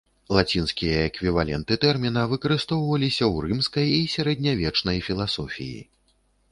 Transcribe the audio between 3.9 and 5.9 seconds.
і сярэднявечнай філасофіі.